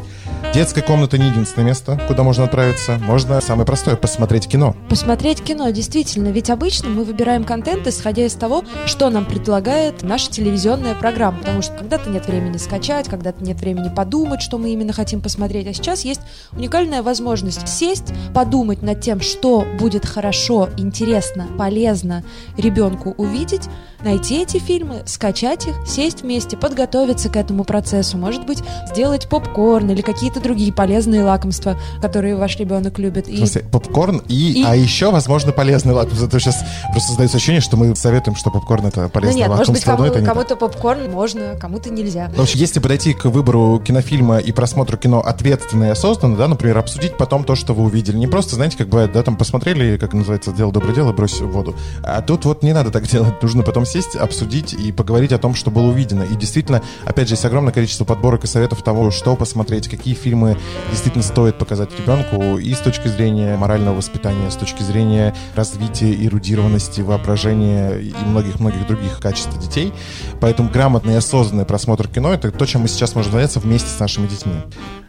[0.54, 3.00] Детская комната не единственное место, куда можно отправиться.
[3.04, 4.76] Можно самое простое— посмотреть кино.
[4.90, 6.30] Посмотреть кино, действительно.
[6.30, 11.40] Ведь обычно мы выбираем контент, исходя из того, что нам предлагает наша телевизионная программа.
[11.40, 15.68] Потому что когда-то нет времени скачать, когда-то нет времени подумать, что мы именно хотим посмотреть.
[15.68, 22.24] А сейчас есть уникальная возможность сесть, подумать над тем, что будет хорошо, интересно, полезно
[22.58, 23.64] ребенку увидеть,
[24.04, 28.18] найти эти фильмы, скачать их, сесть вместе, подготовиться к этому процессу.
[28.18, 33.28] Может быть, сделать попкорн или какие-то другие полезные лакомства, которые ваш ребенок любит.
[33.28, 33.38] И...
[33.38, 34.64] Смысле, попкорн и, и...
[34.64, 36.28] А еще, возможно, полезные лакомства.
[36.28, 39.92] То сейчас просто создается ощущение, что мы советуем, что попкорн это полезное ну, нет, лакомство.
[39.92, 42.30] Может быть, кому, кому-то попкорн можно, кому-то нельзя.
[42.32, 46.78] Но вообще, если подойти к выбору кинофильма и просмотру кино ответственно и осознанно, да, например,
[46.78, 48.18] обсудить потом то, что вы увидели.
[48.18, 51.48] Не просто, знаете, как бывает, да, там посмотрели, как называется, дело доброе дело, брось в
[51.48, 51.76] воду.
[52.04, 53.42] А тут вот не надо так делать.
[53.42, 56.24] Нужно потом сесть, обсудить и поговорить о том, что было увидено.
[56.24, 60.58] И действительно, опять же, есть огромное количество подборок и советов того, что посмотреть, какие фильмы
[60.92, 67.02] действительно стоит показать ребенку и с точки зрения морального воспитания, с точки зрения развития эрудированности,
[67.02, 69.92] воображения и многих-многих других качеств детей.
[70.40, 74.00] Поэтому грамотный и осознанный просмотр кино— это то, чем мы сейчас можем заняться вместе с
[74.00, 74.54] нашими детьми.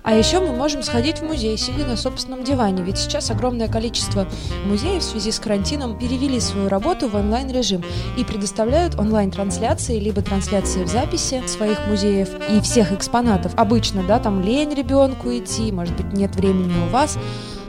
[0.07, 4.29] А еще мы можем сходить в музей, сидя на собственном диване, ведь сейчас огромное количество
[4.65, 7.83] музеев в связи с карантином перевели свою работу в онлайн-режим
[8.17, 13.53] и предоставляют онлайн-трансляции, либо трансляции в записи своих музеев и всех экспонатов.
[13.57, 17.19] Обычно, да, там лень ребенку идти, может быть, нет времени у вас,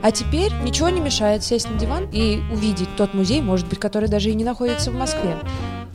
[0.00, 4.08] а теперь ничего не мешает сесть на диван и увидеть тот музей, может быть, который
[4.08, 5.36] даже и не находится в Москве.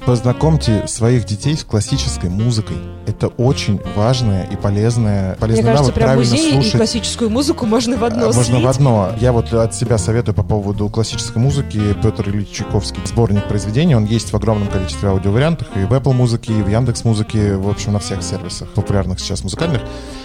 [0.06, 2.76] Познакомьте своих детей с классической музыкой.
[3.08, 6.74] Это очень важная и полезная, полезный Мне кажется, навык прям музей слушать.
[6.74, 8.64] и классическую музыку можно в одно Можно слить.
[8.64, 9.12] в одно.
[9.22, 11.80] Я вот от себя советую по поводу классической музыки.
[12.04, 13.96] Петр Ильич Чайковский, сборник произведений.
[13.96, 15.70] Он есть в огромном количестве аудиовариантах.
[15.78, 19.44] И в Apple музыке, и в Яндекс музыке, в общем, на всех сервисах популярных сейчас
[19.44, 19.82] музыкальных.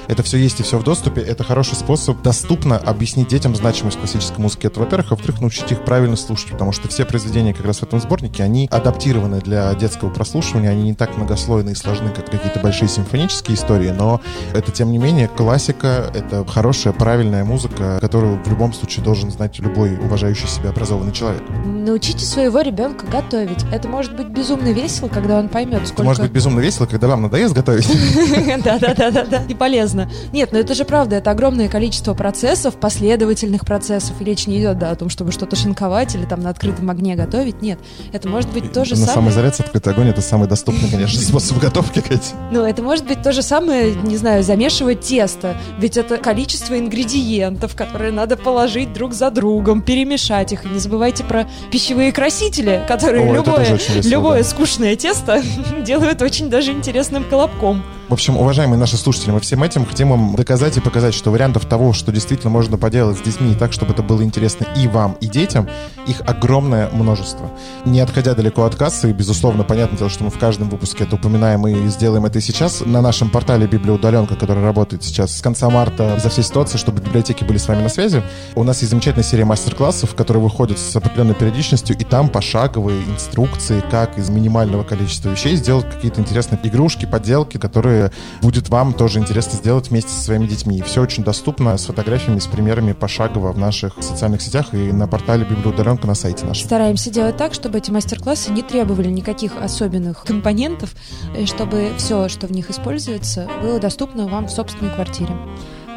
[0.09, 1.21] Это все есть и все в доступе.
[1.21, 4.67] Это хороший способ доступно объяснить детям значимость классической музыки.
[4.67, 7.83] Это, во-первых, а во-вторых, научить их правильно слушать, потому что все произведения как раз в
[7.83, 12.59] этом сборнике, они адаптированы для детского прослушивания, они не так многослойные и сложны, как какие-то
[12.61, 14.21] большие симфонические истории, но
[14.55, 19.59] это, тем не менее, классика, это хорошая, правильная музыка, которую в любом случае должен знать
[19.59, 21.43] любой уважающий себя образованный человек.
[21.65, 23.65] Научите своего ребенка готовить.
[23.73, 25.95] Это может быть безумно весело, когда он поймет, сколько...
[25.95, 27.89] Это может быть безумно весело, когда вам надоест готовить.
[28.65, 29.43] Да-да-да-да.
[29.49, 29.98] И полезно.
[30.33, 34.21] Нет, но это же правда, это огромное количество процессов, последовательных процессов.
[34.21, 37.15] И речь не идет, да, о том, чтобы что-то шинковать или там на открытом огне
[37.15, 37.63] готовить.
[37.63, 37.79] Нет,
[38.13, 39.29] это может быть то же самое...
[39.29, 42.35] На заряд открытый огонь— это самый доступный, конечно, способ готовки, Катя.
[42.51, 45.57] Ну, это может быть то же самое, не знаю, замешивать тесто.
[45.79, 50.65] Ведь это количество ингредиентов, которые надо положить друг за другом, перемешать их.
[50.65, 54.49] И не забывайте про пищевые красители, которые О, любое, весело, любое да.
[54.49, 55.43] скучное тесто
[55.85, 57.83] делают очень даже интересным колобком.
[58.09, 61.67] В общем, уважаемые наши слушатели, мы всем этим хотим вам доказать и показать, что вариантов
[61.67, 65.27] того, что действительно можно поделать с детьми так, чтобы это было интересно и вам, и
[65.27, 65.69] детям,
[66.07, 67.51] их огромное множество.
[67.85, 71.67] Не отходя далеко от кассы, безусловно, понятное дело, что мы в каждом выпуске это упоминаем
[71.67, 72.81] и сделаем это и сейчас.
[72.81, 77.45] На нашем портале Библиоудаленка, который работает сейчас с конца марта за всей ситуации, чтобы библиотеки
[77.45, 78.23] были с вами на связи,
[78.55, 83.85] у нас есть замечательная серия мастер-классов, которые выходят с определенной периодичностью, и там пошаговые инструкции,
[83.91, 87.98] как из минимального количества вещей сделать какие-то интересные игрушки, поделки, которые
[88.43, 90.79] будет вам тоже интересно сделать вместе со своими детьми.
[90.79, 95.07] И все очень доступно с фотографиями, с примерами пошагово в наших социальных сетях и на
[95.07, 96.67] портале Библиоудаленка на сайте нашем.
[96.67, 100.95] Стараемся делать так, чтобы эти мастер-классы не требовали никаких особенных компонентов,
[101.37, 105.35] и чтобы все, что в них используется, было доступно вам в собственной квартире.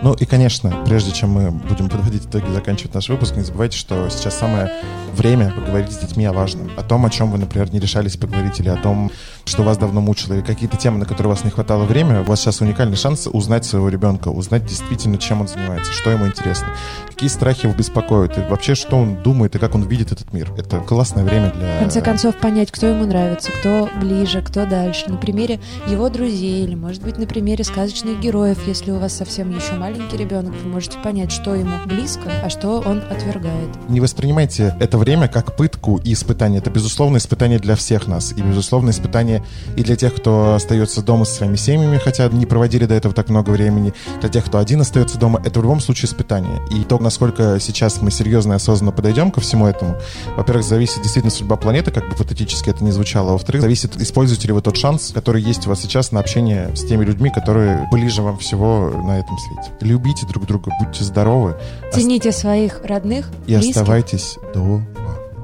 [0.02, 4.10] Ну и, конечно, прежде чем мы будем подводить итоги заканчивать наш выпуск, не забывайте, что
[4.10, 4.72] сейчас самое
[5.14, 6.72] время поговорить с детьми о важном.
[6.76, 9.12] О том, о чем вы, например, не решались поговорить, или о том,
[9.46, 12.20] что вас давно мучило, или какие-то темы, на которые у вас не хватало времени.
[12.20, 16.28] У вас сейчас уникальный шанс узнать своего ребенка, узнать действительно, чем он занимается, что ему
[16.28, 16.68] интересно,
[17.08, 20.52] какие страхи его беспокоят, и вообще, что он думает, и как он видит этот мир.
[20.58, 21.78] Это классное время для...
[21.78, 25.10] В конце концов, понять, кто ему нравится, кто ближе, кто дальше.
[25.10, 29.56] На примере его друзей, или, может быть, на примере сказочных героев, если у вас совсем
[29.56, 33.70] еще маленький ребенок, вы можете понять, что ему близко, а что он отвергает.
[33.90, 36.60] Не воспринимайте это время как пытку и испытание.
[36.60, 38.34] Это, безусловно, испытание для всех нас.
[38.34, 39.44] И, безусловно, испытание испытание
[39.76, 43.30] и для тех, кто остается дома со своими семьями, хотя не проводили до этого так
[43.30, 46.60] много времени, для тех, кто один остается дома, это в любом случае испытание.
[46.72, 49.96] И то, насколько сейчас мы серьезно и осознанно подойдем ко всему этому,
[50.36, 54.48] во-первых, зависит действительно судьба планеты, как бы патетически это не звучало, а во-вторых, зависит, используете
[54.48, 57.88] ли вы тот шанс, который есть у вас сейчас на общение с теми людьми, которые
[57.92, 59.72] ближе вам всего на этом свете.
[59.82, 61.56] Любите друг друга, будьте здоровы.
[61.94, 63.78] Цените своих родных, И близких.
[63.78, 64.86] оставайтесь дома.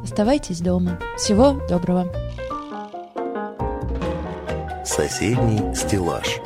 [0.03, 0.97] Оставайтесь дома.
[1.17, 2.07] Всего доброго.
[4.87, 6.39] Соседний стеллаж.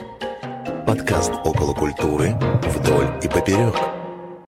[0.87, 3.75] Подкаст около культуры вдоль и поперек.